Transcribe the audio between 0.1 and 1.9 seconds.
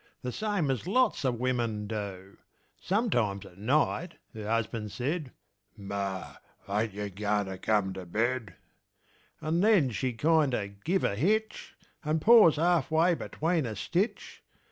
The same as lots of wimmin